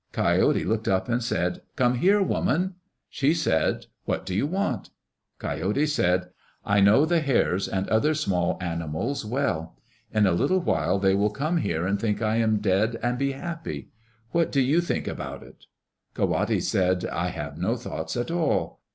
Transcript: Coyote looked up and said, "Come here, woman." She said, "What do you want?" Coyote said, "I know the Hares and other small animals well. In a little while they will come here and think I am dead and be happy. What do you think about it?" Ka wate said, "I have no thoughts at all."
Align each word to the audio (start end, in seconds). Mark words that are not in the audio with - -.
Coyote 0.13 0.63
looked 0.65 0.87
up 0.87 1.07
and 1.09 1.21
said, 1.21 1.61
"Come 1.75 1.93
here, 1.93 2.23
woman." 2.23 2.73
She 3.07 3.35
said, 3.35 3.85
"What 4.05 4.25
do 4.25 4.33
you 4.33 4.47
want?" 4.47 4.89
Coyote 5.37 5.85
said, 5.85 6.31
"I 6.65 6.81
know 6.81 7.05
the 7.05 7.19
Hares 7.19 7.67
and 7.67 7.87
other 7.87 8.15
small 8.15 8.57
animals 8.61 9.23
well. 9.23 9.77
In 10.11 10.25
a 10.25 10.31
little 10.31 10.57
while 10.59 10.97
they 10.97 11.13
will 11.13 11.29
come 11.29 11.57
here 11.57 11.85
and 11.85 11.99
think 12.01 12.19
I 12.19 12.37
am 12.37 12.57
dead 12.57 12.97
and 13.03 13.19
be 13.19 13.33
happy. 13.33 13.89
What 14.31 14.51
do 14.51 14.61
you 14.61 14.81
think 14.81 15.07
about 15.07 15.43
it?" 15.43 15.65
Ka 16.15 16.25
wate 16.25 16.63
said, 16.63 17.05
"I 17.05 17.27
have 17.27 17.59
no 17.59 17.75
thoughts 17.75 18.17
at 18.17 18.31
all." 18.31 18.79